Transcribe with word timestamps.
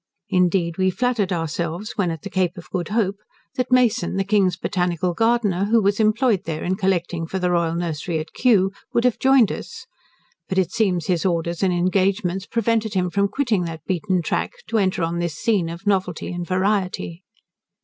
Indeed, 0.31 0.79
we 0.79 0.89
flattered 0.89 1.31
ourselves, 1.31 1.91
when 1.95 2.09
at 2.09 2.23
the 2.23 2.29
Cape 2.31 2.57
of 2.57 2.71
Good 2.71 2.87
Hope, 2.87 3.17
that 3.53 3.71
Mason, 3.71 4.15
the 4.15 4.23
King's 4.23 4.57
botanical 4.57 5.13
gardener, 5.13 5.65
who 5.65 5.79
was 5.79 5.99
employed 5.99 6.45
there 6.45 6.63
in 6.63 6.73
collecting 6.75 7.27
for 7.27 7.37
the 7.37 7.51
royal 7.51 7.75
nursery 7.75 8.17
at 8.17 8.33
Kew, 8.33 8.71
would 8.93 9.03
have 9.03 9.19
joined 9.19 9.51
us, 9.51 9.85
but 10.49 10.57
it 10.57 10.71
seems 10.71 11.05
his 11.05 11.23
orders 11.23 11.61
and 11.61 11.71
engagements 11.71 12.47
prevented 12.47 12.95
him 12.95 13.11
from 13.11 13.27
quitting 13.27 13.65
that 13.65 13.85
beaten 13.85 14.23
track, 14.23 14.53
to 14.69 14.79
enter 14.79 15.03
on 15.03 15.19
this 15.19 15.35
scene 15.37 15.69
of 15.69 15.85
novelty 15.85 16.33
and 16.33 16.47
variety. 16.47 17.21